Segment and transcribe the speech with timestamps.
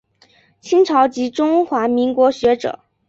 [0.61, 2.79] 清朝及中华民国学者。